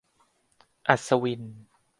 [0.87, 1.41] -อัศวิน